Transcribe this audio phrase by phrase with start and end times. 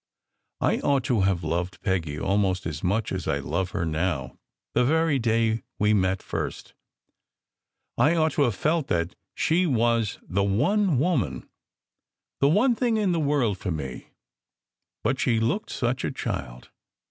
[0.61, 4.35] "I ought to have loved Peggy al most as much as I love her now,
[4.73, 6.73] the very day we met first
[7.99, 8.91] I ought to have felt
[9.35, 11.47] she was the one woman
[12.39, 14.07] the one thing in the world for me.
[15.03, 16.71] But she looked such a child!